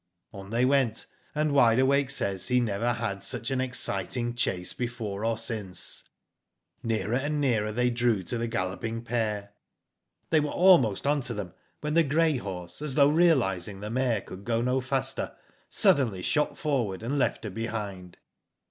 "On 0.33 0.49
they 0.49 0.65
went, 0.65 1.05
and 1.35 1.51
Wide 1.51 1.77
Awake 1.77 2.09
says 2.09 2.47
he 2.47 2.59
never 2.59 2.93
had 2.93 3.21
such 3.21 3.51
an 3.51 3.61
exciting 3.61 4.33
chase 4.33 4.73
before 4.73 5.23
or 5.23 5.37
since. 5.37 6.05
Nearer 6.81 7.13
and 7.17 7.39
nearer 7.39 7.71
they 7.71 7.91
drew 7.91 8.23
to 8.23 8.39
the 8.39 8.47
galloping 8.47 9.03
pair. 9.03 9.53
"They 10.31 10.39
were 10.39 10.49
almost 10.49 11.05
on 11.05 11.21
to 11.21 11.35
them, 11.35 11.53
when 11.81 11.93
the 11.93 12.01
grey 12.03 12.37
horse, 12.37 12.81
as 12.81 12.95
though 12.95 13.09
realising 13.09 13.79
the 13.79 13.91
mare 13.91 14.21
could 14.21 14.43
go 14.43 14.63
no 14.63 14.81
faster, 14.81 15.35
suddenly 15.69 16.23
shot 16.23 16.57
forward, 16.57 17.03
and 17.03 17.19
left 17.19 17.43
her 17.43 17.51
behind. 17.51 18.17